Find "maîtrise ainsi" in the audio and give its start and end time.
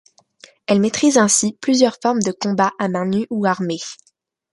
0.81-1.53